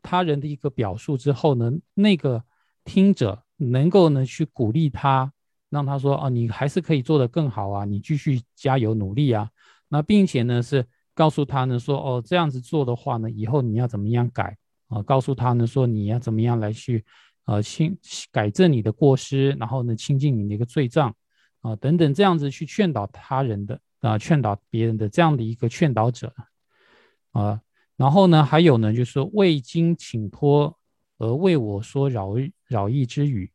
[0.00, 2.42] 他人的一个表述之后呢，那个
[2.84, 5.30] 听者能够呢去鼓励他，
[5.68, 9.50] 让他说：“哦，你还是可以做得更好啊，你继续加油努力啊。”
[9.90, 10.86] 那并且呢是。
[11.12, 14.56] 告诉他呢，说哦，这样子做的话呢，以后你要怎么样改
[14.88, 15.02] 啊？
[15.02, 17.04] 告诉他呢，说你要怎么样来去，
[17.44, 17.94] 呃，清
[18.32, 21.14] 改正你的过失，然后呢，清净你的一个罪障
[21.60, 26.32] 啊，等等，这样子去劝导他人的啊，劝导别人的这样的一个劝导者
[27.32, 27.60] 啊。
[27.96, 30.74] 然后呢，还有呢，就是未经请托
[31.18, 32.34] 而为我说饶
[32.66, 33.50] 饶益之语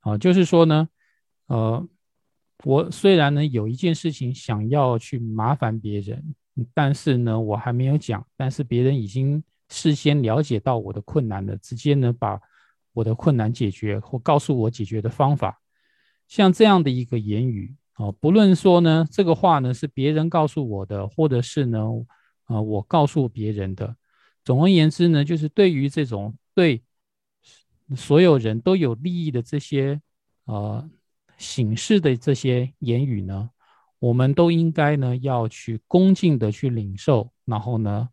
[0.00, 0.86] 啊，就是说呢，
[1.46, 1.88] 呃，
[2.64, 6.34] 我虽然呢有一件事情想要去麻烦别人。
[6.72, 12.40] 但是呢，我还没有讲，但是别人已经事先了解到我的困难了，直接呢把
[12.94, 15.60] 我的困难解决或告诉我解决的方法，
[16.26, 21.78] 像这样的一个言语啊，不论说呢，这个话呢是别人告诉我的，或者是呢，
[22.44, 23.94] 啊，我告诉别人的。
[24.42, 26.82] 总而言之呢，就是对于这种对
[27.94, 30.00] 所有人都有利益的这些
[30.46, 30.88] 呃
[31.36, 33.50] 形式的这些言语呢，
[33.98, 38.08] 我们都应该呢要去恭敬的去领受，然后呢，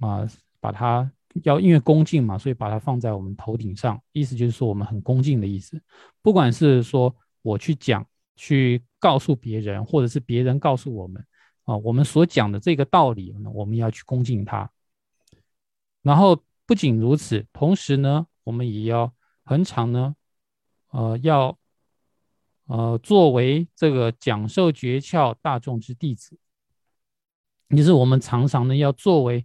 [0.00, 0.26] 啊，
[0.60, 1.10] 把它
[1.44, 5.80] 要因为恭敬嘛，所以把它放在我们头顶上，意思就是说我们很恭敬的意思。
[6.22, 8.06] 不管是说我去讲。
[8.40, 11.26] 去告诉别人，或者是别人告诉我们，
[11.64, 14.70] 啊，我们所讲的这个道理呢，我们要去恭敬他。
[16.02, 19.12] 然后不仅如此，同时呢，我们也要
[19.42, 20.14] 恒常呢，
[20.90, 21.58] 呃，要
[22.68, 26.38] 呃，作为这个讲授诀窍大众之弟子，
[27.68, 29.44] 也是我们常常呢要作为，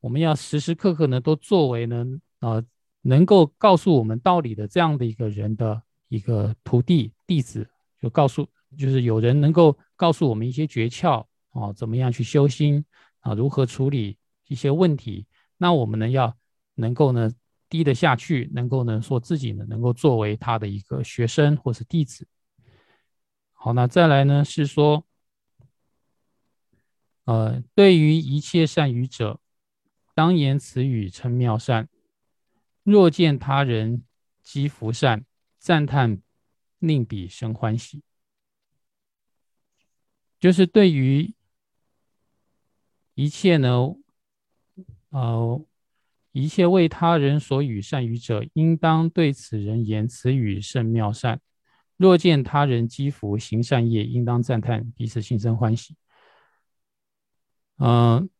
[0.00, 2.04] 我们要时时刻刻呢都作为呢，
[2.40, 2.62] 呃，
[3.02, 5.82] 能够告诉我们道理的这样的一个人的。
[6.10, 7.68] 一个徒弟弟子
[8.00, 8.48] 就告诉，
[8.78, 12.82] 就是有人能够告诉我们一些诀窍啊，怎么样去修心
[13.20, 15.26] 啊，如何处理一些问题，
[15.58, 16.34] 那我们呢要
[16.76, 17.30] 能够呢
[17.68, 22.26] 低得下去，能够呢说自己呢能够作为他的一个学生或是弟子。
[23.52, 25.04] 好，那再来呢是说，
[27.24, 29.40] 呃，对于一切善语者，
[30.14, 31.86] 当言此语称妙善；
[32.82, 34.04] 若见他人
[34.42, 35.24] 积福善。
[35.60, 36.22] 赞叹，
[36.78, 38.02] 令彼生欢喜，
[40.38, 41.34] 就是对于
[43.14, 43.96] 一切呢，
[45.10, 45.66] 呃，
[46.38, 51.40] 一切为他人所语善语者，应当对此人言此语甚妙善。
[51.96, 55.96] 若见他人积福行善业，应当赞叹，彼此心生欢喜。
[57.78, 58.30] 嗯，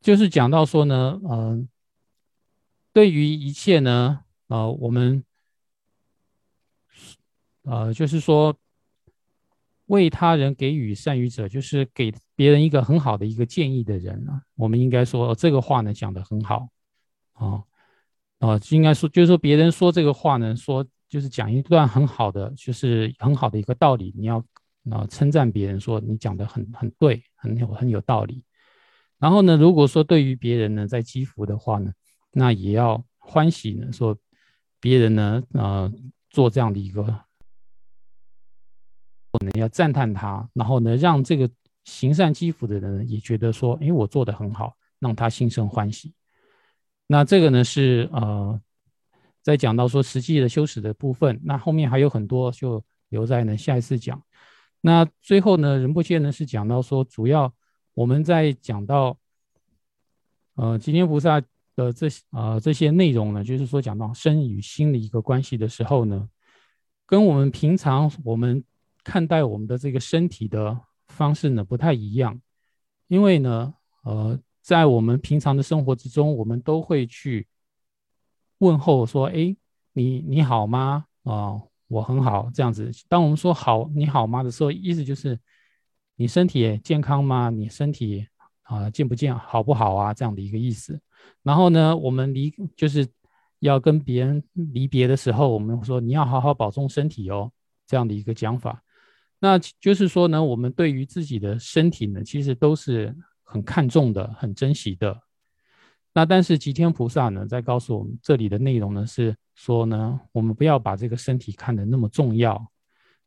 [0.00, 1.68] 就是讲到说呢，嗯，
[2.92, 5.24] 对于一切呢，呃，我们。
[7.62, 8.54] 呃，就是说，
[9.86, 14.40] 为他人给予善语者，就是给别人一个很好的一个建议的人啊。
[14.56, 16.68] 我们应该说这个话呢讲的很好，
[17.34, 17.62] 啊
[18.38, 24.14] 啊，应该说就是说别人说这个话呢，说就是讲一段很好的，就是很好的一个道理。
[24.16, 24.38] 你要
[24.90, 28.42] 啊称赞别人说你讲的很很对，很有很有道理。
[29.18, 31.92] 然后呢，如果说对于别人呢在积福的话呢，
[32.32, 34.16] 那也要欢喜呢，说
[34.80, 35.92] 别人呢呃
[36.30, 37.23] 做这样的一个。
[39.34, 41.50] 我们要赞叹他，然后呢，让这个
[41.82, 46.14] 行善积福的人也觉得说，哎，我做的很好，让他心生欢喜。
[47.08, 48.60] 那这个呢是呃，
[49.42, 54.22] 在讲到说实际的修持的部分，那后面还有很多，就留在呢下一次讲。
[54.80, 57.52] 那最后呢，仁波切呢是讲到说，主要
[57.94, 59.18] 我们在讲到
[60.54, 61.40] 呃吉天菩萨
[61.74, 66.28] 的这呃这些内容呢，就是说讲到身与心的一个关系的时候呢，
[67.04, 68.62] 跟我们平常我们。
[69.04, 70.76] 看待我们的这个身体的
[71.08, 72.40] 方式呢不太一样，
[73.06, 77.46] 因为呢，呃，在我们平常的生活之中，我们都会去
[78.58, 79.54] 问候说：“哎，
[79.92, 81.04] 你你好吗？
[81.24, 82.90] 啊，我很好。”这样子。
[83.08, 85.38] 当我们说“好，你好吗”的时候，意思就是
[86.16, 87.50] 你身体健康吗？
[87.50, 88.26] 你身体
[88.62, 90.14] 啊健不健好不好啊？
[90.14, 90.98] 这样的一个意思。
[91.42, 93.06] 然后呢，我们离就是
[93.58, 97.52] 要跟别人离别的时候，我们说你要好好保重身体哦，
[97.86, 98.82] 这样的一个讲法。
[99.44, 105.20] 那就是说呢，我们对于自己的身体呢，其实都是很看重的、很珍惜的。
[106.14, 112.72] 那但是吉天菩萨呢，在告诉我们这里的内容呢，是说呢，我们不要把这个身体看得那么重要。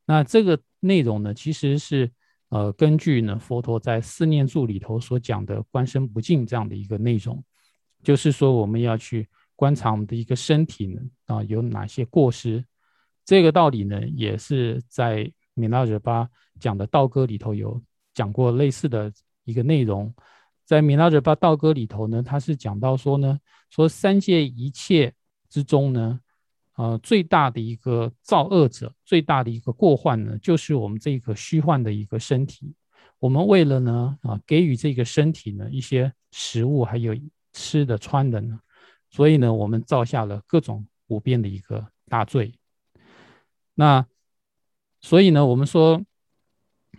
[0.07, 2.09] 那这个内容呢，其实是
[2.49, 7.43] 呃，根据呢佛陀在四念住里头所讲的“观身不净”这样的一个内容，
[8.01, 12.65] 就是说我们要去观察我们的一个身体呢，啊，有哪些过失。
[13.24, 15.32] 这个道理呢，也是在。
[15.58, 16.30] 米拉惹巴
[16.60, 17.82] 讲的道歌里头有
[18.14, 19.12] 讲过类似的
[19.43, 20.14] 一个内容，
[20.64, 23.39] 在米拉惹巴道歌里头呢，他是讲到说呢，
[23.72, 25.12] 说三界一切
[25.49, 26.20] 之中呢，
[26.76, 32.76] 呃，最大的一个造恶者，最大的一个过患呢，就是我们这个虚幻的一个身体。
[33.18, 37.16] 我们为了呢，啊，给予这个身体呢一些食物，还有
[37.51, 38.60] 吃的穿的呢，
[39.10, 42.53] 所以呢，我们造下了各种无边的一个大罪。
[43.74, 44.05] 那。
[45.00, 46.02] 所以呢，我们说，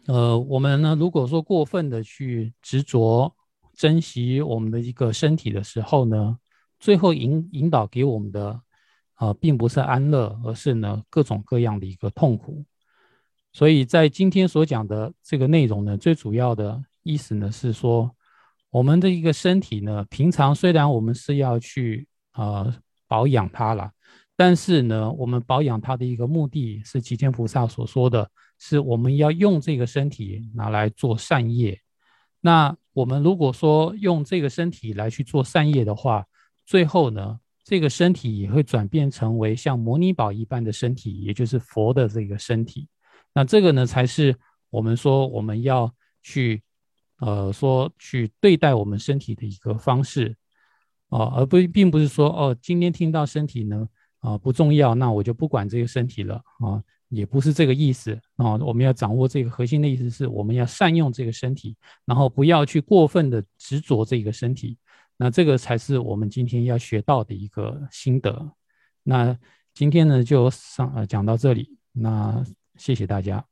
[0.06, 3.34] 呃，我们呢，如果说过分的去执着、
[3.74, 6.38] 珍惜我们的一个身体的时候呢，
[6.78, 8.60] 最后引引导给我们的，
[9.16, 12.64] 呃，并不是安乐，而是呢各种各样的一个痛苦。
[13.52, 18.14] 所以在今天所讲的这个内容呢，最主要的意思呢是说，
[18.70, 22.72] 我们的一个身体呢，平常虽然我们是要去呃
[23.08, 23.90] 保养它了。
[24.40, 31.76] 但是呢，我们保养它的一个目的是，吉天菩萨所说的是我们要用这个身体拿来做善业。
[32.40, 36.24] 那我们如果说用这个身体来去做善业的话，
[36.64, 42.88] 最后呢，这个身体也会转变成为像摩尼宝一般的身体，也就是佛的这个身体。
[43.34, 44.36] 那这个呢，才是
[44.70, 46.62] 我们说我们要去，
[47.18, 50.36] 呃，说去对待我们身体的一个方式，
[51.08, 53.88] 啊，而不并不是说哦，今天听到身体呢，
[54.20, 64.76] 啊，不重要，那我就不管这个身体了，啊，也不是这个意思，啊，我们要掌握这个核心的意思是，我们要善用这个身体，然后不要去过分的执着这个身体，
[65.16, 68.50] 那这个才是我们今天要学到的一个心得。
[69.02, 69.38] 那
[69.74, 72.44] 今天呢，就上呃讲到这里，那。
[72.78, 73.44] 谢谢大家。